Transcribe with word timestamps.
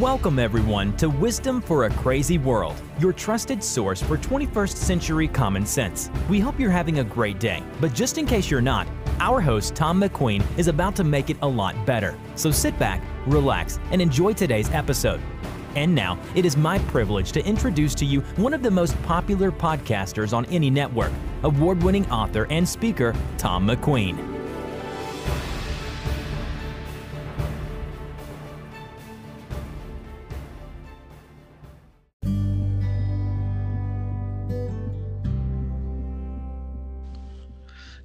Welcome, 0.00 0.38
everyone, 0.38 0.96
to 0.96 1.10
Wisdom 1.10 1.60
for 1.60 1.84
a 1.84 1.90
Crazy 1.90 2.38
World, 2.38 2.80
your 2.98 3.12
trusted 3.12 3.62
source 3.62 4.02
for 4.02 4.16
21st 4.16 4.74
century 4.74 5.28
common 5.28 5.66
sense. 5.66 6.08
We 6.30 6.40
hope 6.40 6.58
you're 6.58 6.70
having 6.70 7.00
a 7.00 7.04
great 7.04 7.38
day, 7.38 7.62
but 7.78 7.92
just 7.92 8.16
in 8.16 8.24
case 8.24 8.50
you're 8.50 8.62
not, 8.62 8.86
our 9.20 9.38
host, 9.38 9.74
Tom 9.74 10.00
McQueen, 10.00 10.42
is 10.56 10.68
about 10.68 10.96
to 10.96 11.04
make 11.04 11.28
it 11.28 11.36
a 11.42 11.46
lot 11.46 11.84
better. 11.84 12.18
So 12.36 12.50
sit 12.50 12.78
back, 12.78 13.02
relax, 13.26 13.78
and 13.90 14.00
enjoy 14.00 14.32
today's 14.32 14.70
episode. 14.70 15.20
And 15.76 15.94
now, 15.94 16.18
it 16.34 16.46
is 16.46 16.56
my 16.56 16.78
privilege 16.78 17.30
to 17.32 17.44
introduce 17.44 17.94
to 17.96 18.06
you 18.06 18.22
one 18.36 18.54
of 18.54 18.62
the 18.62 18.70
most 18.70 19.00
popular 19.02 19.52
podcasters 19.52 20.32
on 20.32 20.46
any 20.46 20.70
network, 20.70 21.12
award 21.42 21.82
winning 21.82 22.10
author 22.10 22.46
and 22.48 22.66
speaker, 22.66 23.14
Tom 23.36 23.68
McQueen. 23.68 24.31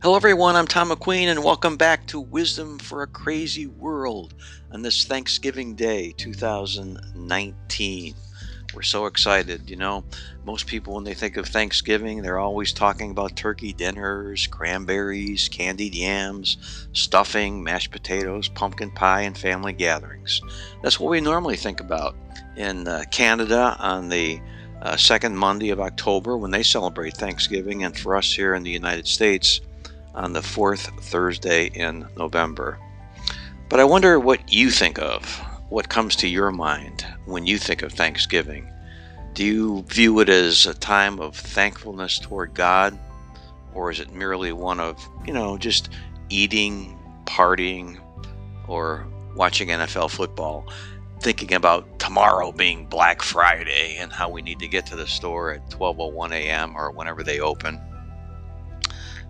Hello, 0.08 0.16
everyone. 0.16 0.56
I'm 0.56 0.68
Tom 0.68 0.90
McQueen, 0.90 1.26
and 1.26 1.44
welcome 1.44 1.76
back 1.76 2.08
to 2.08 2.22
Wisdom 2.22 2.80
for 2.80 3.04
a 3.04 3.08
Crazy 3.08 3.68
World 3.68 4.36
on 4.72 4.82
this 4.82 5.04
Thanksgiving 5.04 5.76
Day 5.76 6.14
2019. 6.16 8.16
We're 8.74 8.84
so 8.84 9.08
excited. 9.08 9.70
You 9.70 9.76
know, 9.76 10.06
most 10.46 10.66
people, 10.66 10.94
when 10.94 11.04
they 11.04 11.14
think 11.14 11.36
of 11.36 11.46
Thanksgiving, 11.46 12.22
they're 12.22 12.40
always 12.40 12.72
talking 12.72 13.12
about 13.12 13.36
turkey 13.36 13.74
dinners, 13.74 14.48
cranberries, 14.48 15.50
candied 15.50 15.94
yams, 15.94 16.88
stuffing, 16.94 17.62
mashed 17.62 17.92
potatoes, 17.92 18.48
pumpkin 18.48 18.92
pie, 18.92 19.24
and 19.24 19.38
family 19.38 19.74
gatherings. 19.74 20.40
That's 20.82 21.02
what 21.02 21.12
we 21.12 21.20
normally 21.20 21.58
think 21.58 21.82
about 21.82 22.16
in 22.56 22.88
uh, 22.88 23.04
Canada 23.12 23.76
on 23.78 24.08
the 24.08 24.40
uh, 24.82 24.96
second 24.96 25.36
Monday 25.36 25.72
of 25.72 25.82
October 25.82 26.38
when 26.38 26.52
they 26.52 26.64
celebrate 26.64 27.18
Thanksgiving, 27.18 27.84
and 27.84 28.00
for 28.00 28.16
us 28.16 28.34
here 28.34 28.54
in 28.54 28.64
the 28.64 28.72
United 28.72 29.06
States 29.06 29.60
on 30.18 30.34
the 30.34 30.42
fourth 30.42 30.90
Thursday 31.04 31.68
in 31.68 32.08
November. 32.18 32.80
But 33.70 33.80
I 33.80 33.84
wonder 33.84 34.20
what 34.20 34.52
you 34.52 34.72
think 34.72 34.98
of, 34.98 35.24
what 35.70 35.90
comes 35.90 36.16
to 36.18 36.28
your 36.28 36.52
mind 36.52 37.06
when 37.26 37.46
you 37.46 37.60
think 37.60 37.84
of 37.84 37.94
Thanksgiving. 37.94 38.68
Do 39.34 39.46
you 39.46 39.84
view 39.84 40.20
it 40.20 40.30
as 40.30 40.66
a 40.66 40.74
time 40.74 41.20
of 41.20 41.36
thankfulness 41.36 42.18
toward 42.18 42.56
God, 42.56 42.98
or 43.76 43.92
is 43.92 44.00
it 44.00 44.12
merely 44.12 44.52
one 44.52 44.80
of, 44.80 45.08
you 45.28 45.34
know, 45.34 45.56
just 45.56 45.90
eating, 46.30 46.98
partying, 47.26 48.00
or 48.68 49.06
watching 49.36 49.68
NFL 49.68 50.10
football, 50.10 50.68
thinking 51.22 51.54
about 51.54 52.00
tomorrow 52.00 52.52
being 52.52 52.88
Black 52.88 53.22
Friday 53.22 53.98
and 53.98 54.12
how 54.12 54.30
we 54.30 54.42
need 54.42 54.58
to 54.60 54.68
get 54.68 54.88
to 54.88 54.96
the 54.96 55.06
store 55.06 55.52
at 55.52 55.70
12:01 55.70 56.32
a.m. 56.32 56.76
or 56.76 56.90
whenever 56.90 57.22
they 57.22 57.40
open? 57.40 57.80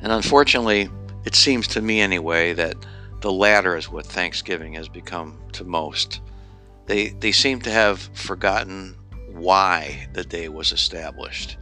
And 0.01 0.11
unfortunately, 0.11 0.89
it 1.25 1.35
seems 1.35 1.67
to 1.69 1.81
me 1.81 1.99
anyway 1.99 2.53
that 2.53 2.75
the 3.21 3.31
latter 3.31 3.75
is 3.75 3.89
what 3.89 4.05
Thanksgiving 4.05 4.73
has 4.73 4.87
become 4.87 5.39
to 5.53 5.63
most. 5.63 6.21
They, 6.85 7.09
they 7.09 7.31
seem 7.31 7.61
to 7.61 7.71
have 7.71 7.99
forgotten 8.13 8.95
why 9.31 10.07
the 10.13 10.23
day 10.23 10.49
was 10.49 10.71
established. 10.71 11.57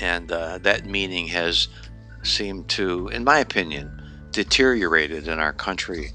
And 0.00 0.30
uh, 0.32 0.58
that 0.58 0.86
meaning 0.86 1.26
has 1.28 1.68
seemed 2.22 2.68
to, 2.70 3.08
in 3.08 3.24
my 3.24 3.38
opinion, 3.38 4.00
deteriorated 4.30 5.28
in 5.28 5.38
our 5.38 5.52
country. 5.52 6.12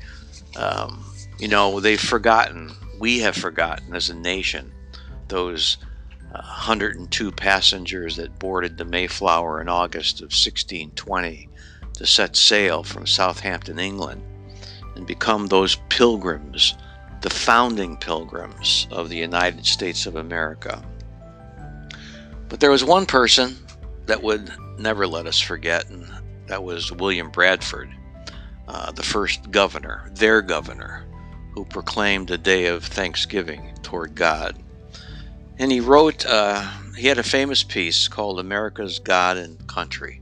Um, 0.55 1.05
you 1.37 1.47
know, 1.47 1.79
they've 1.79 1.99
forgotten, 1.99 2.71
we 2.99 3.19
have 3.19 3.35
forgotten 3.35 3.93
as 3.93 4.09
a 4.09 4.15
nation, 4.15 4.71
those 5.27 5.77
102 6.31 7.31
passengers 7.31 8.15
that 8.17 8.39
boarded 8.39 8.77
the 8.77 8.85
Mayflower 8.85 9.61
in 9.61 9.69
August 9.69 10.19
of 10.19 10.25
1620 10.25 11.49
to 11.93 12.05
set 12.05 12.35
sail 12.35 12.83
from 12.83 13.07
Southampton, 13.07 13.79
England, 13.79 14.21
and 14.95 15.07
become 15.07 15.47
those 15.47 15.77
pilgrims, 15.89 16.75
the 17.21 17.29
founding 17.29 17.97
pilgrims 17.97 18.87
of 18.91 19.09
the 19.09 19.17
United 19.17 19.65
States 19.65 20.05
of 20.05 20.15
America. 20.15 20.83
But 22.49 22.59
there 22.59 22.71
was 22.71 22.83
one 22.83 23.05
person 23.05 23.57
that 24.05 24.21
would 24.23 24.51
never 24.77 25.07
let 25.07 25.25
us 25.25 25.39
forget, 25.39 25.89
and 25.89 26.07
that 26.47 26.63
was 26.63 26.91
William 26.91 27.29
Bradford, 27.29 27.89
uh, 28.67 28.91
the 28.91 29.03
first 29.03 29.49
governor, 29.51 30.09
their 30.13 30.41
governor, 30.41 31.05
who 31.53 31.65
proclaimed 31.65 32.31
a 32.31 32.37
day 32.37 32.67
of 32.67 32.83
thanksgiving 32.83 33.73
toward 33.81 34.15
God. 34.15 34.61
And 35.59 35.71
he 35.71 35.79
wrote, 35.79 36.25
uh, 36.25 36.69
he 36.95 37.07
had 37.07 37.17
a 37.17 37.23
famous 37.23 37.63
piece 37.63 38.07
called 38.07 38.39
America's 38.39 38.99
God 38.99 39.37
and 39.37 39.67
Country. 39.67 40.21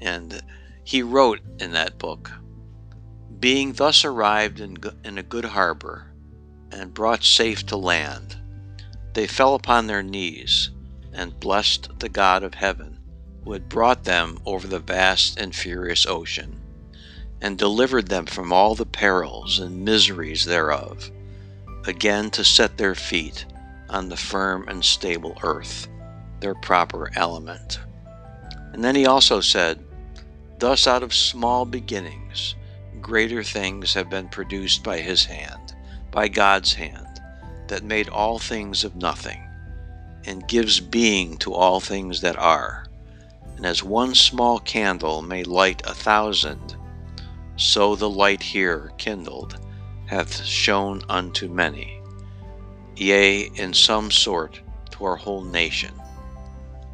And 0.00 0.42
he 0.84 1.02
wrote 1.02 1.40
in 1.60 1.72
that 1.72 1.98
book, 1.98 2.30
being 3.38 3.72
thus 3.72 4.04
arrived 4.04 4.60
in, 4.60 4.78
in 5.04 5.18
a 5.18 5.22
good 5.22 5.44
harbor 5.44 6.12
and 6.72 6.94
brought 6.94 7.22
safe 7.22 7.66
to 7.66 7.76
land, 7.76 8.36
they 9.14 9.26
fell 9.26 9.54
upon 9.54 9.86
their 9.86 10.02
knees 10.02 10.70
and 11.12 11.38
blessed 11.38 11.98
the 11.98 12.08
God 12.08 12.42
of 12.42 12.54
heaven, 12.54 12.98
who 13.44 13.52
had 13.52 13.68
brought 13.68 14.04
them 14.04 14.38
over 14.46 14.66
the 14.66 14.78
vast 14.78 15.38
and 15.38 15.54
furious 15.54 16.06
ocean, 16.06 16.60
and 17.40 17.58
delivered 17.58 18.08
them 18.08 18.26
from 18.26 18.52
all 18.52 18.74
the 18.74 18.86
perils 18.86 19.58
and 19.58 19.84
miseries 19.84 20.44
thereof, 20.44 21.10
again 21.84 22.30
to 22.30 22.44
set 22.44 22.78
their 22.78 22.94
feet 22.94 23.44
on 23.92 24.08
the 24.08 24.16
firm 24.16 24.66
and 24.68 24.84
stable 24.84 25.38
earth, 25.42 25.86
their 26.40 26.54
proper 26.54 27.10
element. 27.14 27.78
And 28.72 28.82
then 28.82 28.96
he 28.96 29.06
also 29.06 29.40
said, 29.40 29.84
Thus 30.58 30.86
out 30.86 31.02
of 31.02 31.14
small 31.14 31.64
beginnings, 31.64 32.54
greater 33.00 33.42
things 33.42 33.94
have 33.94 34.08
been 34.08 34.28
produced 34.28 34.82
by 34.82 34.98
his 34.98 35.24
hand, 35.24 35.74
by 36.10 36.28
God's 36.28 36.72
hand, 36.72 37.20
that 37.68 37.84
made 37.84 38.08
all 38.08 38.38
things 38.38 38.82
of 38.84 38.96
nothing, 38.96 39.42
and 40.24 40.48
gives 40.48 40.80
being 40.80 41.36
to 41.38 41.52
all 41.52 41.80
things 41.80 42.20
that 42.22 42.36
are. 42.38 42.86
And 43.56 43.66
as 43.66 43.82
one 43.82 44.14
small 44.14 44.58
candle 44.58 45.22
may 45.22 45.44
light 45.44 45.82
a 45.84 45.94
thousand, 45.94 46.76
so 47.56 47.94
the 47.94 48.10
light 48.10 48.42
here 48.42 48.92
kindled 48.98 49.58
hath 50.06 50.44
shone 50.44 51.02
unto 51.08 51.48
many 51.48 52.01
yea, 52.96 53.50
in 53.54 53.72
some 53.72 54.10
sort, 54.10 54.60
to 54.90 55.04
our 55.04 55.16
whole 55.16 55.42
nation. 55.42 55.92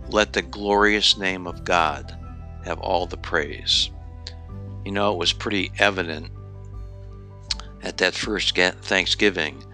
Let 0.08 0.32
the 0.32 0.42
glorious 0.42 1.18
name 1.18 1.46
of 1.46 1.64
God 1.64 2.16
have 2.64 2.78
all 2.80 3.06
the 3.06 3.16
praise. 3.16 3.90
You 4.84 4.92
know, 4.92 5.12
it 5.12 5.18
was 5.18 5.32
pretty 5.32 5.70
evident 5.78 6.30
at 7.82 7.98
that 7.98 8.14
first 8.14 8.56
Thanksgiving 8.56 9.64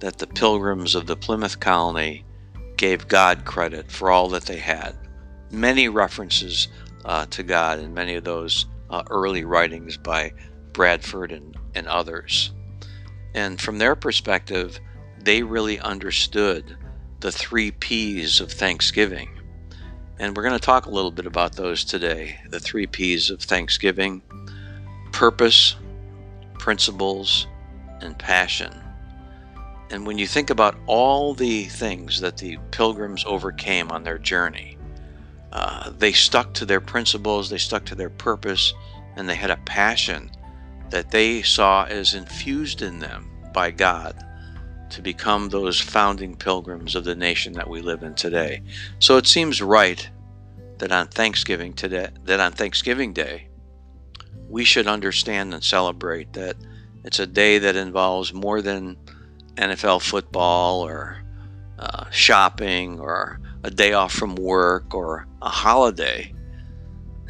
that 0.00 0.18
the 0.18 0.26
pilgrims 0.26 0.94
of 0.94 1.06
the 1.06 1.16
Plymouth 1.16 1.60
colony 1.60 2.24
gave 2.76 3.08
God 3.08 3.44
credit 3.44 3.90
for 3.90 4.10
all 4.10 4.28
that 4.28 4.44
they 4.44 4.58
had. 4.58 4.96
Many 5.50 5.88
references 5.88 6.68
uh, 7.04 7.26
to 7.26 7.42
God 7.42 7.78
in 7.78 7.92
many 7.92 8.14
of 8.14 8.24
those 8.24 8.66
uh, 8.88 9.02
early 9.10 9.44
writings 9.44 9.96
by 9.96 10.32
Bradford 10.72 11.32
and, 11.32 11.56
and 11.74 11.86
others. 11.86 12.52
And 13.34 13.60
from 13.60 13.78
their 13.78 13.94
perspective, 13.94 14.80
they 15.24 15.42
really 15.42 15.78
understood 15.78 16.76
the 17.20 17.30
three 17.30 17.70
P's 17.70 18.40
of 18.40 18.50
Thanksgiving. 18.50 19.30
And 20.18 20.36
we're 20.36 20.42
going 20.42 20.58
to 20.58 20.64
talk 20.64 20.86
a 20.86 20.90
little 20.90 21.10
bit 21.10 21.26
about 21.26 21.56
those 21.56 21.84
today 21.84 22.38
the 22.48 22.60
three 22.60 22.86
P's 22.86 23.30
of 23.30 23.40
Thanksgiving 23.40 24.22
purpose, 25.12 25.76
principles, 26.58 27.46
and 28.00 28.18
passion. 28.18 28.72
And 29.90 30.06
when 30.06 30.18
you 30.18 30.26
think 30.26 30.50
about 30.50 30.76
all 30.86 31.34
the 31.34 31.64
things 31.64 32.20
that 32.20 32.36
the 32.36 32.58
pilgrims 32.70 33.24
overcame 33.26 33.90
on 33.90 34.04
their 34.04 34.18
journey, 34.18 34.78
uh, 35.52 35.90
they 35.98 36.12
stuck 36.12 36.54
to 36.54 36.64
their 36.64 36.80
principles, 36.80 37.50
they 37.50 37.58
stuck 37.58 37.84
to 37.86 37.96
their 37.96 38.10
purpose, 38.10 38.72
and 39.16 39.28
they 39.28 39.34
had 39.34 39.50
a 39.50 39.56
passion 39.56 40.30
that 40.90 41.10
they 41.10 41.42
saw 41.42 41.84
as 41.84 42.14
infused 42.14 42.82
in 42.82 43.00
them 43.00 43.28
by 43.52 43.70
God 43.70 44.24
to 44.90 45.02
become 45.02 45.48
those 45.48 45.80
founding 45.80 46.36
pilgrims 46.36 46.94
of 46.94 47.04
the 47.04 47.14
nation 47.14 47.52
that 47.54 47.68
we 47.68 47.80
live 47.80 48.02
in 48.02 48.14
today. 48.14 48.62
So 48.98 49.16
it 49.16 49.26
seems 49.26 49.62
right 49.62 50.08
that 50.78 50.92
on 50.92 51.08
Thanksgiving 51.08 51.72
today, 51.72 52.08
that 52.24 52.40
on 52.40 52.52
Thanksgiving 52.52 53.12
Day, 53.12 53.48
we 54.48 54.64
should 54.64 54.86
understand 54.86 55.54
and 55.54 55.62
celebrate 55.62 56.32
that 56.32 56.56
it's 57.04 57.18
a 57.18 57.26
day 57.26 57.58
that 57.58 57.76
involves 57.76 58.34
more 58.34 58.60
than 58.60 58.96
NFL 59.56 60.02
football 60.02 60.80
or 60.80 61.22
uh, 61.78 62.04
shopping 62.10 62.98
or 63.00 63.40
a 63.62 63.70
day 63.70 63.92
off 63.92 64.12
from 64.12 64.34
work 64.34 64.94
or 64.94 65.26
a 65.40 65.48
holiday. 65.48 66.32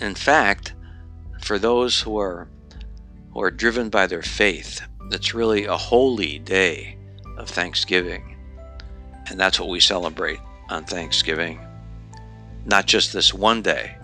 In 0.01 0.15
fact, 0.15 0.75
for 1.43 1.59
those 1.59 2.01
who 2.01 2.19
are 2.19 2.49
who 3.33 3.43
are 3.43 3.51
driven 3.51 3.91
by 3.91 4.07
their 4.07 4.23
faith, 4.23 4.81
it's 5.13 5.35
really 5.35 5.67
a 5.67 5.77
holy 5.77 6.39
day 6.41 6.97
of 7.41 7.49
thanksgiving. 7.49 8.37
And 9.29 9.39
that's 9.39 9.59
what 9.59 9.69
we 9.69 9.81
celebrate 9.81 10.41
on 10.69 10.85
Thanksgiving. 10.85 11.61
Not 12.65 12.87
just 12.87 13.13
this 13.13 13.35
one 13.35 13.63
day, 13.63 13.97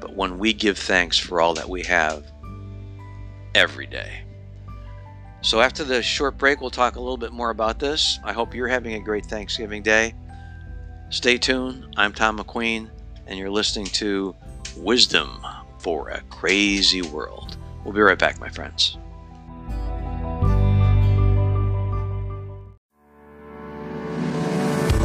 but 0.00 0.14
when 0.14 0.38
we 0.38 0.52
give 0.52 0.78
thanks 0.78 1.18
for 1.18 1.40
all 1.40 1.54
that 1.54 1.68
we 1.68 1.82
have 1.82 2.24
every 3.54 3.86
day. 3.86 4.24
So, 5.42 5.60
after 5.60 5.82
the 5.82 6.02
short 6.02 6.38
break, 6.38 6.60
we'll 6.60 6.70
talk 6.70 6.94
a 6.96 7.00
little 7.00 7.16
bit 7.16 7.32
more 7.32 7.50
about 7.50 7.78
this. 7.80 8.18
I 8.24 8.32
hope 8.32 8.54
you're 8.54 8.68
having 8.68 8.94
a 8.94 9.00
great 9.00 9.26
Thanksgiving 9.26 9.82
day. 9.82 10.14
Stay 11.10 11.36
tuned. 11.36 11.94
I'm 11.96 12.12
Tom 12.12 12.38
McQueen, 12.38 12.88
and 13.26 13.38
you're 13.38 13.50
listening 13.50 13.86
to 13.86 14.36
Wisdom 14.76 15.44
for 15.78 16.10
a 16.10 16.20
Crazy 16.30 17.02
World. 17.02 17.56
We'll 17.84 17.92
be 17.92 18.00
right 18.00 18.18
back, 18.18 18.38
my 18.38 18.48
friends. 18.48 18.96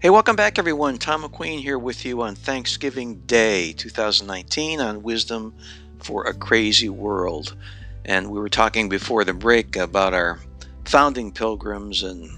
Hey, 0.00 0.10
welcome 0.10 0.34
back, 0.34 0.58
everyone. 0.58 0.98
Tom 0.98 1.22
McQueen 1.22 1.60
here 1.60 1.78
with 1.78 2.04
you 2.04 2.20
on 2.22 2.34
Thanksgiving 2.34 3.20
Day 3.26 3.74
2019 3.74 4.80
on 4.80 5.04
Wisdom 5.04 5.54
for 6.00 6.24
a 6.24 6.34
Crazy 6.34 6.88
World. 6.88 7.56
And 8.04 8.28
we 8.28 8.40
were 8.40 8.48
talking 8.48 8.88
before 8.88 9.22
the 9.22 9.34
break 9.34 9.76
about 9.76 10.12
our 10.12 10.40
founding 10.84 11.30
pilgrims 11.30 12.02
and 12.02 12.28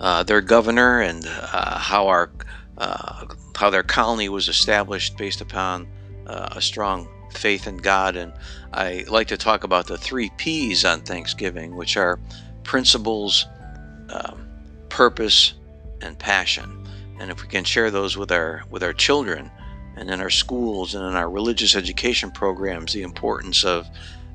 uh, 0.00 0.22
their 0.22 0.40
governor 0.40 1.02
and 1.02 1.26
uh, 1.26 1.78
how 1.78 2.08
our 2.08 2.30
uh, 2.78 3.26
how 3.54 3.68
their 3.68 3.82
colony 3.82 4.30
was 4.30 4.48
established 4.48 5.18
based 5.18 5.42
upon 5.42 5.86
uh, 6.26 6.48
a 6.52 6.62
strong 6.62 7.06
faith 7.32 7.66
in 7.66 7.78
God. 7.78 8.16
And 8.16 8.32
I 8.72 9.04
like 9.08 9.28
to 9.28 9.36
talk 9.36 9.64
about 9.64 9.86
the 9.86 9.98
three 9.98 10.30
P's 10.36 10.84
on 10.84 11.00
Thanksgiving, 11.00 11.76
which 11.76 11.96
are 11.96 12.18
principles, 12.62 13.46
um, 14.10 14.48
purpose, 14.88 15.54
and 16.00 16.18
passion. 16.18 16.86
And 17.20 17.30
if 17.30 17.42
we 17.42 17.48
can 17.48 17.64
share 17.64 17.90
those 17.90 18.16
with 18.16 18.30
our 18.30 18.62
with 18.70 18.82
our 18.82 18.92
children, 18.92 19.50
and 19.98 20.10
in 20.10 20.20
our 20.20 20.30
schools 20.30 20.94
and 20.94 21.04
in 21.04 21.16
our 21.16 21.28
religious 21.28 21.74
education 21.74 22.30
programs, 22.30 22.92
the 22.92 23.02
importance 23.02 23.64
of 23.64 23.88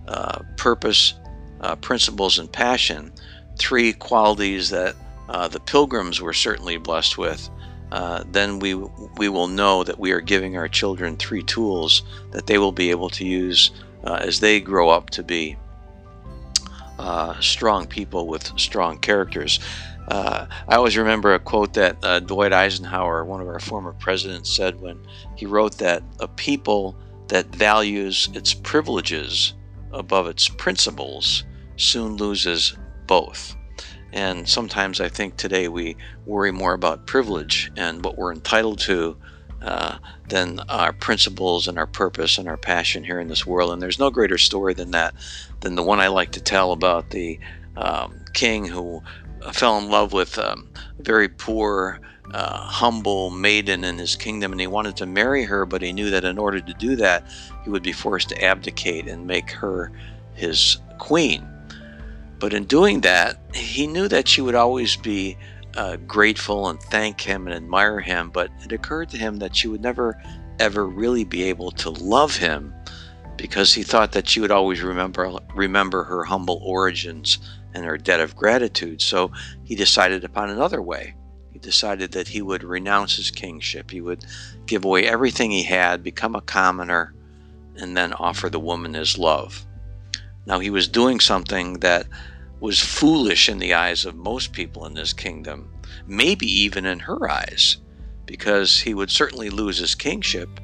uh, 0.07 0.39
purpose, 0.57 1.13
uh, 1.61 1.75
principles, 1.77 2.37
and 2.37 2.51
passion, 2.51 3.11
three 3.57 3.93
qualities 3.93 4.69
that 4.69 4.95
uh, 5.29 5.47
the 5.47 5.59
pilgrims 5.61 6.21
were 6.21 6.33
certainly 6.33 6.77
blessed 6.77 7.17
with, 7.17 7.49
uh, 7.93 8.23
then 8.31 8.57
we 8.57 8.73
we 8.73 9.29
will 9.29 9.47
know 9.47 9.83
that 9.83 9.99
we 9.99 10.11
are 10.11 10.19
giving 10.19 10.57
our 10.57 10.67
children 10.67 11.15
three 11.15 11.43
tools 11.43 12.01
that 12.31 12.47
they 12.47 12.57
will 12.57 12.71
be 12.71 12.89
able 12.89 13.09
to 13.11 13.23
use 13.23 13.69
uh, 14.03 14.15
as 14.15 14.39
they 14.39 14.59
grow 14.59 14.89
up 14.89 15.11
to 15.11 15.21
be 15.21 15.55
uh, 16.97 17.39
strong 17.39 17.85
people 17.85 18.25
with 18.25 18.51
strong 18.59 18.97
characters. 18.97 19.59
Uh, 20.07 20.47
I 20.67 20.75
always 20.75 20.97
remember 20.97 21.35
a 21.35 21.39
quote 21.39 21.75
that 21.75 21.97
uh, 22.01 22.19
Dwight 22.19 22.51
Eisenhower, 22.51 23.25
one 23.25 23.41
of 23.41 23.47
our 23.47 23.59
former 23.59 23.93
presidents, 23.93 24.49
said 24.51 24.81
when 24.81 24.99
he 25.35 25.45
wrote 25.45 25.77
that 25.77 26.01
a 26.19 26.27
people 26.27 26.95
that 27.27 27.45
values 27.55 28.27
its 28.33 28.55
privileges 28.55 29.53
above 29.91 30.25
its 30.25 30.49
principles 30.49 31.43
soon 31.77 32.15
loses 32.15 32.75
both. 33.05 33.55
And 34.13 34.47
sometimes 34.47 35.01
I 35.01 35.09
think 35.09 35.37
today 35.37 35.67
we 35.67 35.97
worry 36.25 36.51
more 36.51 36.73
about 36.73 37.07
privilege 37.07 37.71
and 37.75 38.05
what 38.05 38.15
we're 38.15 38.31
entitled 38.31 38.77
to 38.81 39.17
uh, 39.63 39.97
than 40.29 40.59
our 40.69 40.93
principles 40.93 41.67
and 41.67 41.79
our 41.79 41.87
purpose 41.87 42.37
and 42.37 42.47
our 42.47 42.57
passion 42.57 43.03
here 43.03 43.19
in 43.19 43.27
this 43.27 43.47
world. 43.47 43.71
And 43.71 43.81
there's 43.81 43.97
no 43.97 44.11
greater 44.11 44.37
story 44.37 44.75
than 44.75 44.91
that, 44.91 45.15
than 45.61 45.73
the 45.73 45.83
one 45.83 45.99
I 45.99 46.07
like 46.07 46.31
to 46.33 46.41
tell 46.41 46.73
about 46.73 47.09
the 47.09 47.39
um, 47.75 48.23
king 48.33 48.65
who 48.65 49.01
fell 49.51 49.79
in 49.79 49.89
love 49.89 50.13
with 50.13 50.37
um, 50.37 50.69
a 50.99 51.01
very 51.01 51.27
poor, 51.27 51.99
uh, 52.31 52.57
humble 52.57 53.31
maiden 53.31 53.83
in 53.83 53.97
his 53.97 54.15
kingdom, 54.15 54.51
and 54.51 54.61
he 54.61 54.67
wanted 54.67 54.95
to 54.97 55.07
marry 55.07 55.43
her, 55.43 55.65
but 55.65 55.81
he 55.81 55.91
knew 55.91 56.11
that 56.11 56.23
in 56.23 56.37
order 56.37 56.61
to 56.61 56.73
do 56.75 56.95
that, 56.97 57.25
he 57.63 57.69
would 57.71 57.83
be 57.83 57.91
forced 57.91 58.29
to 58.29 58.43
abdicate 58.43 59.07
and 59.07 59.25
make 59.25 59.49
her 59.49 59.91
his 60.33 60.77
queen. 60.99 61.47
But 62.43 62.53
in 62.53 62.65
doing 62.65 62.99
that, 62.99 63.39
he 63.55 63.87
knew 63.87 64.09
that 64.09 64.27
she 64.27 64.41
would 64.41 64.53
always 64.53 64.97
be 64.97 65.37
uh, 65.77 65.95
grateful 65.95 66.67
and 66.67 66.77
thank 66.77 67.21
him 67.21 67.47
and 67.47 67.55
admire 67.55 68.01
him. 68.01 68.31
But 68.31 68.49
it 68.65 68.73
occurred 68.73 69.11
to 69.11 69.17
him 69.17 69.37
that 69.37 69.55
she 69.55 69.69
would 69.69 69.79
never, 69.79 70.21
ever 70.59 70.85
really 70.85 71.23
be 71.23 71.43
able 71.43 71.71
to 71.71 71.89
love 71.89 72.35
him 72.35 72.73
because 73.37 73.73
he 73.73 73.81
thought 73.81 74.11
that 74.11 74.27
she 74.27 74.41
would 74.41 74.51
always 74.51 74.81
remember 74.81 75.39
remember 75.55 76.03
her 76.03 76.25
humble 76.25 76.59
origins 76.61 77.37
and 77.73 77.85
her 77.85 77.97
debt 77.97 78.19
of 78.19 78.35
gratitude. 78.35 79.01
So 79.01 79.31
he 79.63 79.73
decided 79.73 80.25
upon 80.25 80.49
another 80.49 80.81
way. 80.81 81.15
He 81.53 81.59
decided 81.59 82.11
that 82.11 82.27
he 82.27 82.41
would 82.41 82.65
renounce 82.65 83.15
his 83.15 83.31
kingship. 83.31 83.89
He 83.89 84.01
would 84.01 84.25
give 84.65 84.83
away 84.83 85.07
everything 85.07 85.49
he 85.49 85.63
had, 85.63 86.03
become 86.03 86.35
a 86.35 86.41
commoner, 86.41 87.13
and 87.77 87.95
then 87.95 88.11
offer 88.11 88.49
the 88.49 88.59
woman 88.59 88.95
his 88.95 89.17
love. 89.17 89.65
Now 90.45 90.59
he 90.59 90.69
was 90.69 90.89
doing 90.89 91.21
something 91.21 91.75
that 91.79 92.05
was 92.63 92.79
foolish 92.79 93.49
in 93.49 93.59
the 93.59 93.73
eyes 93.73 94.05
of 94.05 94.15
most 94.15 94.53
people 94.53 94.85
in 94.85 94.93
this 94.93 95.11
kingdom, 95.11 95.69
maybe 96.07 96.45
even 96.45 96.85
in 96.85 96.97
her 96.97 97.29
eyes, 97.29 97.75
because 98.25 98.79
he 98.79 98.93
would 98.93 99.11
certainly 99.11 99.49
lose 99.49 99.79
his 99.79 99.93
kingship, 99.95 100.61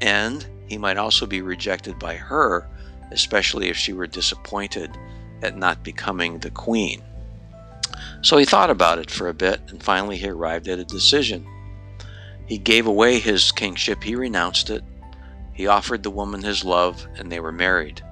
and 0.00 0.48
he 0.68 0.78
might 0.78 0.96
also 0.96 1.26
be 1.26 1.42
rejected 1.42 1.98
by 1.98 2.14
her, 2.14 2.66
especially 3.10 3.68
if 3.68 3.76
she 3.76 3.92
were 3.92 4.06
disappointed 4.06 4.96
at 5.42 5.54
not 5.54 5.84
becoming 5.84 6.38
the 6.38 6.50
queen. 6.50 7.04
So 8.22 8.38
he 8.38 8.46
thought 8.46 8.70
about 8.70 8.98
it 8.98 9.10
for 9.10 9.28
a 9.28 9.34
bit, 9.34 9.60
and 9.68 9.82
finally 9.82 10.16
he 10.16 10.30
arrived 10.30 10.66
at 10.66 10.78
a 10.78 10.84
decision. 10.84 11.46
He 12.46 12.56
gave 12.56 12.86
away 12.86 13.18
his 13.18 13.52
kingship, 13.52 14.02
he 14.02 14.14
renounced 14.14 14.70
it, 14.70 14.82
he 15.52 15.66
offered 15.66 16.04
the 16.04 16.10
woman 16.10 16.42
his 16.42 16.64
love, 16.64 17.06
and 17.16 17.30
they 17.30 17.38
were 17.38 17.52
married. 17.52 18.02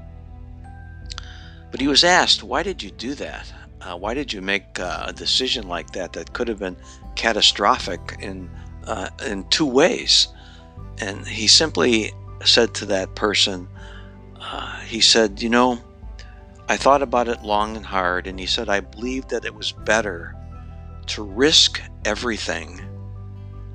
But 1.76 1.82
he 1.82 1.88
was 1.88 2.04
asked, 2.04 2.42
Why 2.42 2.62
did 2.62 2.82
you 2.82 2.90
do 2.90 3.14
that? 3.16 3.52
Uh, 3.82 3.98
why 3.98 4.14
did 4.14 4.32
you 4.32 4.40
make 4.40 4.80
uh, 4.80 5.04
a 5.08 5.12
decision 5.12 5.68
like 5.68 5.90
that 5.90 6.14
that 6.14 6.32
could 6.32 6.48
have 6.48 6.58
been 6.58 6.78
catastrophic 7.16 8.16
in, 8.18 8.50
uh, 8.86 9.10
in 9.26 9.46
two 9.50 9.66
ways? 9.66 10.28
And 11.02 11.28
he 11.28 11.46
simply 11.46 12.12
said 12.42 12.72
to 12.76 12.86
that 12.86 13.14
person, 13.14 13.68
uh, 14.40 14.80
He 14.84 15.02
said, 15.02 15.42
You 15.42 15.50
know, 15.50 15.78
I 16.66 16.78
thought 16.78 17.02
about 17.02 17.28
it 17.28 17.42
long 17.42 17.76
and 17.76 17.84
hard, 17.84 18.26
and 18.26 18.40
he 18.40 18.46
said, 18.46 18.70
I 18.70 18.80
believed 18.80 19.28
that 19.28 19.44
it 19.44 19.54
was 19.54 19.72
better 19.72 20.34
to 21.08 21.22
risk 21.22 21.82
everything 22.06 22.80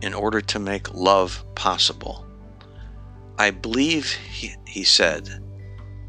in 0.02 0.16
order 0.16 0.42
to 0.42 0.58
make 0.58 0.92
love 0.92 1.46
possible. 1.54 2.26
I 3.38 3.52
believe, 3.52 4.10
he, 4.10 4.56
he 4.66 4.84
said, 4.86 5.30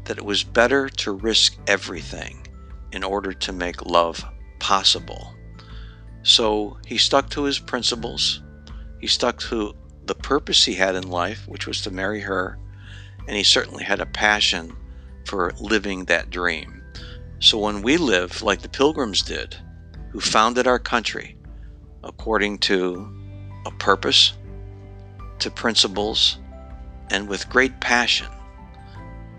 that 0.05 0.17
it 0.17 0.25
was 0.25 0.43
better 0.43 0.89
to 0.89 1.11
risk 1.11 1.57
everything 1.67 2.45
in 2.91 3.03
order 3.03 3.33
to 3.33 3.53
make 3.53 3.85
love 3.85 4.23
possible. 4.59 5.33
So 6.23 6.77
he 6.85 6.97
stuck 6.97 7.29
to 7.31 7.43
his 7.43 7.59
principles, 7.59 8.41
he 8.99 9.07
stuck 9.07 9.39
to 9.39 9.75
the 10.05 10.15
purpose 10.15 10.65
he 10.65 10.75
had 10.75 10.95
in 10.95 11.09
life, 11.09 11.47
which 11.47 11.67
was 11.67 11.81
to 11.81 11.91
marry 11.91 12.21
her, 12.21 12.57
and 13.27 13.35
he 13.35 13.43
certainly 13.43 13.83
had 13.83 14.01
a 14.01 14.05
passion 14.05 14.75
for 15.25 15.53
living 15.59 16.05
that 16.05 16.29
dream. 16.29 16.83
So 17.39 17.57
when 17.57 17.81
we 17.81 17.97
live 17.97 18.41
like 18.41 18.61
the 18.61 18.69
pilgrims 18.69 19.21
did, 19.21 19.57
who 20.11 20.19
founded 20.19 20.67
our 20.67 20.79
country 20.79 21.37
according 22.03 22.59
to 22.59 23.09
a 23.65 23.71
purpose, 23.71 24.33
to 25.39 25.49
principles, 25.49 26.37
and 27.09 27.27
with 27.27 27.49
great 27.49 27.79
passion, 27.79 28.27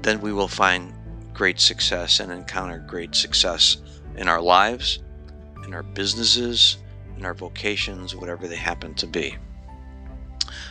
then 0.04 0.20
we 0.20 0.32
will 0.32 0.48
find 0.48 0.92
great 1.32 1.58
success 1.58 2.20
and 2.20 2.30
encounter 2.30 2.78
great 2.78 3.14
success 3.14 3.78
in 4.16 4.28
our 4.28 4.40
lives, 4.40 5.02
in 5.64 5.74
our 5.74 5.82
businesses, 5.82 6.78
in 7.16 7.24
our 7.24 7.34
vocations, 7.34 8.14
whatever 8.14 8.46
they 8.46 8.56
happen 8.56 8.94
to 8.94 9.06
be. 9.06 9.36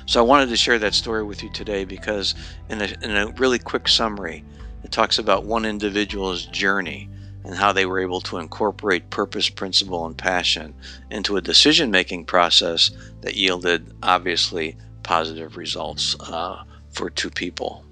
So 0.05 0.19
I 0.19 0.23
wanted 0.23 0.49
to 0.49 0.57
share 0.57 0.79
that 0.79 0.93
story 0.93 1.23
with 1.23 1.43
you 1.43 1.51
today 1.51 1.83
because, 1.83 2.35
in 2.69 2.81
a, 2.81 2.95
in 3.01 3.15
a 3.15 3.31
really 3.37 3.59
quick 3.59 3.87
summary, 3.87 4.43
it 4.83 4.91
talks 4.91 5.17
about 5.17 5.45
one 5.45 5.65
individual's 5.65 6.45
journey 6.45 7.09
and 7.43 7.55
how 7.55 7.71
they 7.71 7.85
were 7.85 7.99
able 7.99 8.21
to 8.21 8.37
incorporate 8.37 9.09
purpose, 9.09 9.49
principle, 9.49 10.05
and 10.05 10.17
passion 10.17 10.73
into 11.09 11.37
a 11.37 11.41
decision 11.41 11.91
making 11.91 12.25
process 12.25 12.91
that 13.21 13.35
yielded 13.35 13.93
obviously 14.03 14.77
positive 15.03 15.57
results 15.57 16.15
uh, 16.21 16.63
for 16.91 17.09
two 17.09 17.29
people. 17.29 17.83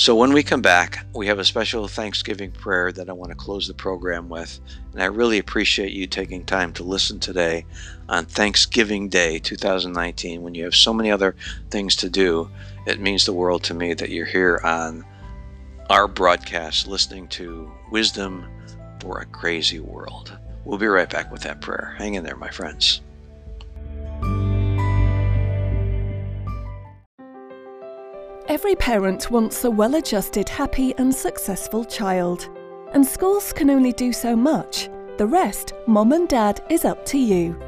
So, 0.00 0.14
when 0.14 0.32
we 0.32 0.42
come 0.42 0.62
back, 0.62 1.04
we 1.14 1.26
have 1.26 1.38
a 1.38 1.44
special 1.44 1.86
Thanksgiving 1.86 2.52
prayer 2.52 2.90
that 2.90 3.10
I 3.10 3.12
want 3.12 3.32
to 3.32 3.36
close 3.36 3.68
the 3.68 3.74
program 3.74 4.30
with. 4.30 4.58
And 4.94 5.02
I 5.02 5.04
really 5.04 5.36
appreciate 5.36 5.92
you 5.92 6.06
taking 6.06 6.42
time 6.42 6.72
to 6.72 6.82
listen 6.82 7.20
today 7.20 7.66
on 8.08 8.24
Thanksgiving 8.24 9.10
Day 9.10 9.38
2019 9.40 10.40
when 10.40 10.54
you 10.54 10.64
have 10.64 10.74
so 10.74 10.94
many 10.94 11.10
other 11.10 11.36
things 11.68 11.96
to 11.96 12.08
do. 12.08 12.48
It 12.86 12.98
means 12.98 13.26
the 13.26 13.34
world 13.34 13.62
to 13.64 13.74
me 13.74 13.92
that 13.92 14.08
you're 14.08 14.24
here 14.24 14.58
on 14.64 15.04
our 15.90 16.08
broadcast 16.08 16.86
listening 16.86 17.28
to 17.28 17.70
Wisdom 17.90 18.46
for 19.00 19.18
a 19.18 19.26
Crazy 19.26 19.80
World. 19.80 20.34
We'll 20.64 20.78
be 20.78 20.86
right 20.86 21.10
back 21.10 21.30
with 21.30 21.42
that 21.42 21.60
prayer. 21.60 21.94
Hang 21.98 22.14
in 22.14 22.24
there, 22.24 22.36
my 22.36 22.48
friends. 22.48 23.02
Every 28.60 28.76
parent 28.76 29.30
wants 29.30 29.64
a 29.64 29.70
well 29.70 29.94
adjusted, 29.94 30.46
happy, 30.46 30.94
and 30.98 31.14
successful 31.14 31.82
child. 31.82 32.50
And 32.92 33.04
schools 33.04 33.54
can 33.54 33.70
only 33.70 33.90
do 33.90 34.12
so 34.12 34.36
much. 34.36 34.90
The 35.16 35.26
rest, 35.26 35.72
mom 35.86 36.12
and 36.12 36.28
dad, 36.28 36.62
is 36.68 36.84
up 36.84 37.06
to 37.06 37.18
you. 37.18 37.58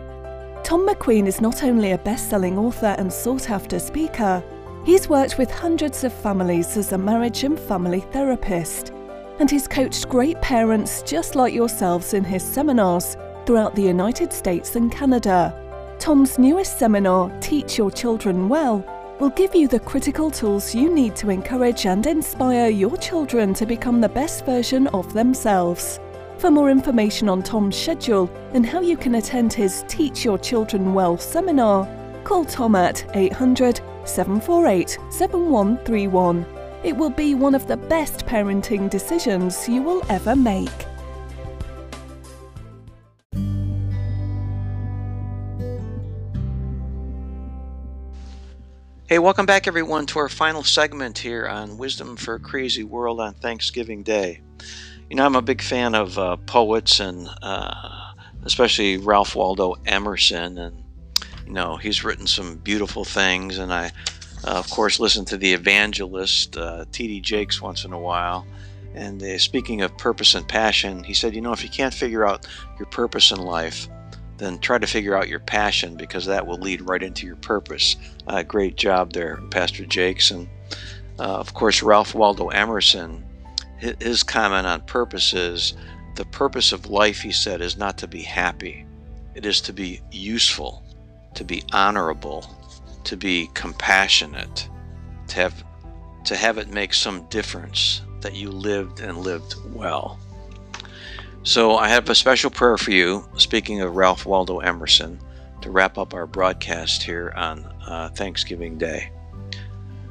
Tom 0.63 0.87
McQueen 0.87 1.27
is 1.27 1.41
not 1.41 1.65
only 1.65 1.93
a 1.93 1.99
best 1.99 2.29
selling 2.29 2.59
author 2.59 2.95
and 2.99 3.11
sought 3.11 3.49
after 3.49 3.79
speaker, 3.79 4.45
he's 4.85 5.09
worked 5.09 5.39
with 5.39 5.51
hundreds 5.51 6.05
of 6.05 6.13
families 6.13 6.77
as 6.77 6.93
a 6.93 6.99
marriage 6.99 7.43
and 7.43 7.59
family 7.59 8.01
therapist. 8.01 8.93
And 9.39 9.51
he's 9.51 9.67
coached 9.67 10.11
great 10.11 10.39
parents 10.43 11.01
just 11.01 11.35
like 11.35 11.55
yourselves 11.55 12.13
in 12.13 12.23
his 12.23 12.43
seminars 12.43 13.17
throughout 13.47 13.75
the 13.75 13.81
United 13.81 14.31
States 14.31 14.77
and 14.77 14.93
Canada. 14.93 15.59
Tom's 15.99 16.39
newest 16.39 16.79
seminar, 16.79 17.35
Teach 17.41 17.79
Your 17.79 17.91
Children 17.91 18.51
Well, 18.51 18.85
will 19.23 19.31
give 19.31 19.55
you 19.55 19.69
the 19.69 19.79
critical 19.79 20.33
tools 20.33 20.75
you 20.75 20.93
need 20.93 21.15
to 21.15 21.31
encourage 21.31 21.87
and 21.87 22.09
inspire 22.09 22.69
your 22.69 22.97
children 22.97 23.55
to 23.55 23.65
become 23.65 24.01
the 24.01 24.09
best 24.09 24.45
version 24.45 24.89
of 24.89 25.13
themselves. 25.13 26.01
For 26.39 26.51
more 26.51 26.69
information 26.71 27.29
on 27.29 27.45
Tom's 27.45 27.77
schedule 27.77 28.29
and 28.53 28.67
how 28.67 28.81
you 28.81 28.97
can 28.97 29.15
attend 29.15 29.53
his 29.53 29.85
Teach 29.87 30.25
Your 30.25 30.39
Children 30.39 30.93
Well 30.93 31.17
seminar, 31.17 31.89
call 32.25 32.45
Tom 32.45 32.75
at 32.75 33.09
800 33.15 33.77
748 34.05 34.99
7131. 35.11 36.45
It 36.83 36.97
will 36.97 37.11
be 37.11 37.37
one 37.37 37.55
of 37.55 37.69
the 37.69 37.77
best 37.77 38.27
parenting 38.27 38.91
decisions 38.91 39.69
you 39.69 39.83
will 39.83 40.03
ever 40.09 40.35
make. 40.35 40.92
Hey, 49.13 49.19
welcome 49.19 49.45
back, 49.45 49.69
everyone, 49.69 50.07
to 50.07 50.21
our 50.21 50.29
final 50.31 50.63
segment 50.63 51.19
here 51.19 51.47
on 51.47 51.77
Wisdom 51.77 52.17
for 52.17 52.37
a 52.37 52.41
Crazy 52.41 52.83
World 52.83 53.21
on 53.21 53.35
Thanksgiving 53.35 54.03
Day. 54.03 54.41
You 55.11 55.17
know, 55.17 55.27
I'm 55.27 55.37
a 55.37 55.43
big 55.43 55.61
fan 55.61 55.95
of 55.95 56.19
uh, 56.19 56.39
poets 56.47 56.99
and 56.99 57.29
uh, 57.43 58.15
especially 58.45 58.97
Ralph 58.97 59.37
Waldo 59.37 59.75
Emerson, 59.85 60.57
and 60.57 60.83
you 61.47 61.53
know, 61.53 61.77
he's 61.77 62.03
written 62.03 62.27
some 62.27 62.57
beautiful 62.57 63.05
things. 63.05 63.59
And 63.59 63.71
I, 63.71 63.93
uh, 64.45 64.53
of 64.53 64.71
course, 64.71 64.99
listen 64.99 65.27
to 65.27 65.37
the 65.37 65.53
evangelist 65.53 66.57
uh, 66.57 66.87
T.D. 66.91 67.21
Jakes 67.21 67.61
once 67.61 67.85
in 67.85 67.93
a 67.93 68.01
while. 68.01 68.47
And 68.95 69.23
uh, 69.23 69.37
speaking 69.37 69.83
of 69.83 69.95
purpose 69.99 70.35
and 70.35 70.49
passion, 70.49 71.05
he 71.05 71.13
said, 71.13 71.35
you 71.35 71.43
know, 71.43 71.53
if 71.53 71.63
you 71.63 71.69
can't 71.69 71.93
figure 71.93 72.27
out 72.27 72.49
your 72.79 72.87
purpose 72.87 73.31
in 73.31 73.41
life, 73.43 73.91
then 74.43 74.59
try 74.59 74.77
to 74.77 74.87
figure 74.87 75.17
out 75.17 75.29
your 75.29 75.39
passion 75.39 75.95
because 75.95 76.27
that 76.27 76.47
will 76.47 76.59
lead 76.59 76.83
right 76.83 77.03
into 77.03 77.27
your 77.27 77.37
purpose. 77.37 77.97
Uh, 78.27 78.43
great 78.43 78.77
job 78.77 79.13
there, 79.13 79.37
Pastor 79.51 79.87
Jakes. 79.87 80.31
And 80.33 80.49
uh, 81.19 81.23
of 81.23 81.55
course, 81.55 81.83
Ralph 81.83 82.15
Waldo 82.15 82.49
Emerson, 82.49 83.25
his 83.79 84.23
comment 84.23 84.67
on 84.67 84.81
purpose 84.83 85.33
is 85.33 85.75
the 86.17 86.25
purpose 86.27 86.73
of 86.73 86.91
life, 86.91 87.21
he 87.21 87.33
said, 87.33 87.61
is 87.61 87.77
not 87.77 87.99
to 87.99 88.07
be 88.09 88.23
happy, 88.23 88.85
it 89.35 89.47
is 89.47 89.61
to 89.63 89.73
be 89.73 90.01
useful, 90.11 90.83
to 91.35 91.45
be 91.45 91.63
honorable, 91.73 92.45
to 93.05 93.17
be 93.17 93.49
compassionate, 93.55 94.69
to 95.29 95.37
have, 95.37 95.65
to 96.25 96.37
have 96.37 96.59
it 96.59 96.69
make 96.69 96.95
some 96.95 97.27
difference 97.29 98.03
that 98.21 98.35
you 98.35 98.51
lived 98.51 99.01
and 99.01 99.19
lived 99.19 99.55
well. 99.75 100.19
So 101.45 101.75
I 101.75 101.89
have 101.89 102.09
a 102.09 102.15
special 102.15 102.51
prayer 102.51 102.79
for 102.79 102.93
you, 102.93 103.29
speaking 103.37 103.81
of 103.81 103.97
Ralph 103.97 104.27
Waldo 104.27 104.61
Emerson, 104.61 105.19
to 105.61 105.73
wrap 105.73 105.99
up 105.99 106.15
our 106.15 106.25
broadcast 106.25 107.03
here 107.03 107.33
on 107.35 107.65
uh, 107.85 108.11
Thanksgiving 108.11 108.79
Day. 108.79 109.11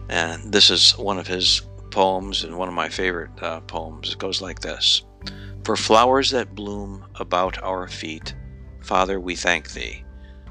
And 0.09 0.51
this 0.51 0.69
is 0.69 0.91
one 0.97 1.17
of 1.17 1.27
his 1.27 1.61
poems 1.89 2.43
and 2.43 2.57
one 2.57 2.67
of 2.67 2.73
my 2.73 2.89
favorite 2.89 3.31
uh, 3.41 3.61
poems. 3.61 4.11
It 4.11 4.17
goes 4.17 4.41
like 4.41 4.59
this 4.59 5.03
For 5.63 5.77
flowers 5.77 6.31
that 6.31 6.53
bloom 6.53 7.05
about 7.15 7.63
our 7.63 7.87
feet, 7.87 8.35
Father, 8.81 9.17
we 9.17 9.37
thank 9.37 9.71
thee. 9.71 10.03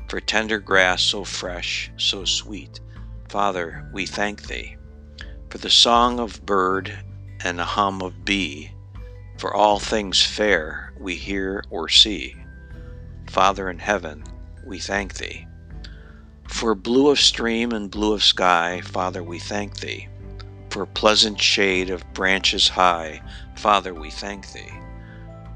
For 0.09 0.19
tender 0.19 0.59
grass 0.59 1.03
so 1.03 1.25
fresh, 1.25 1.93
so 1.99 2.25
sweet, 2.25 2.81
Father, 3.29 3.87
we 3.93 4.07
thank 4.07 4.49
thee. 4.49 4.79
For 5.51 5.59
the 5.59 5.69
song 5.69 6.19
of 6.19 6.47
bird 6.47 6.91
and 7.45 7.59
the 7.59 7.65
hum 7.65 8.01
of 8.01 8.25
bee, 8.25 8.73
for 9.41 9.55
all 9.55 9.79
things 9.79 10.21
fair 10.21 10.93
we 10.99 11.15
hear 11.15 11.65
or 11.71 11.89
see. 11.89 12.37
Father 13.31 13.71
in 13.71 13.79
heaven, 13.79 14.23
we 14.67 14.79
thank 14.79 15.15
thee. 15.15 15.47
For 16.47 16.75
blue 16.75 17.09
of 17.09 17.19
stream 17.19 17.73
and 17.73 17.91
blue 17.91 18.13
of 18.13 18.23
sky, 18.23 18.83
Father, 18.83 19.23
we 19.23 19.39
thank 19.39 19.81
thee. 19.81 20.09
For 20.69 20.85
pleasant 20.85 21.41
shade 21.41 21.89
of 21.89 22.05
branches 22.13 22.69
high, 22.69 23.23
Father, 23.57 23.95
we 23.95 24.11
thank 24.11 24.53
thee. 24.53 24.71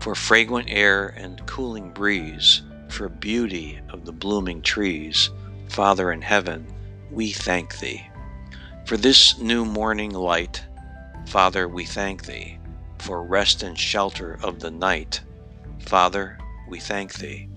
For 0.00 0.14
fragrant 0.14 0.71
air 0.71 1.09
and 1.09 1.45
cooling 1.47 1.91
breeze, 1.91 2.62
for 2.88 3.11
beauty 3.11 3.81
of 3.91 4.07
the 4.07 4.12
blooming 4.12 4.62
trees, 4.62 5.29
Father 5.69 6.11
in 6.11 6.23
heaven, 6.23 6.67
we 7.11 7.33
thank 7.33 7.79
thee. 7.81 8.03
For 8.87 8.97
this 8.97 9.37
new 9.38 9.67
morning 9.67 10.12
light, 10.12 10.64
Father, 11.26 11.69
we 11.69 11.85
thank 11.85 12.25
thee 12.25 12.59
for 13.05 13.23
rest 13.23 13.63
and 13.63 13.79
shelter 13.79 14.39
of 14.43 14.61
the 14.61 14.71
night. 14.71 15.21
Father, 15.81 16.39
we 16.67 16.81
thank 16.81 17.13
Thee 17.13 17.49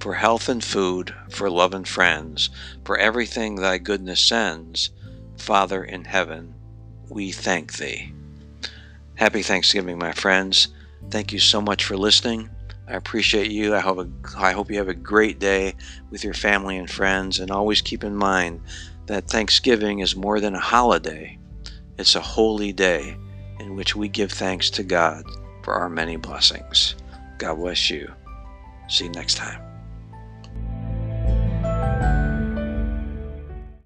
for 0.00 0.14
health 0.14 0.48
and 0.48 0.64
food, 0.64 1.14
for 1.28 1.48
love 1.48 1.74
and 1.74 1.86
friends, 1.86 2.50
for 2.84 2.98
everything 2.98 3.54
Thy 3.54 3.78
goodness 3.78 4.20
sends. 4.20 4.90
Father 5.36 5.84
in 5.84 6.04
heaven, 6.04 6.54
we 7.08 7.30
thank 7.30 7.76
Thee. 7.76 8.12
Happy 9.14 9.42
Thanksgiving, 9.42 9.98
my 9.98 10.12
friends. 10.12 10.68
Thank 11.10 11.32
you 11.32 11.38
so 11.38 11.60
much 11.60 11.84
for 11.84 11.96
listening. 11.96 12.50
I 12.88 12.94
appreciate 12.94 13.52
you. 13.52 13.76
I 13.76 13.80
hope, 13.80 14.08
I 14.36 14.50
hope 14.50 14.70
you 14.70 14.78
have 14.78 14.88
a 14.88 14.94
great 14.94 15.38
day 15.38 15.74
with 16.10 16.24
your 16.24 16.34
family 16.34 16.76
and 16.76 16.90
friends. 16.90 17.38
And 17.38 17.50
always 17.50 17.80
keep 17.80 18.02
in 18.02 18.16
mind 18.16 18.60
that 19.06 19.28
Thanksgiving 19.28 20.00
is 20.00 20.16
more 20.16 20.40
than 20.40 20.56
a 20.56 20.60
holiday, 20.60 21.38
it's 21.96 22.16
a 22.16 22.20
holy 22.20 22.72
day 22.72 23.16
in 23.60 23.76
which 23.76 23.94
we 23.94 24.08
give 24.08 24.32
thanks 24.32 24.70
to 24.70 24.82
God 24.82 25.24
for 25.62 25.74
our 25.74 25.88
many 25.88 26.16
blessings. 26.16 26.96
God 27.38 27.56
bless 27.56 27.90
you. 27.90 28.10
See 28.88 29.04
you 29.04 29.10
next 29.10 29.36
time. 29.36 29.69